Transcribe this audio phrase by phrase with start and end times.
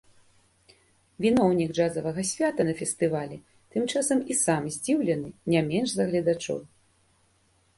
[1.25, 3.37] Віноўнік джазавага свята на фестывалі
[3.75, 6.59] тым часам і сам здзіўлены не менш за гледачоў.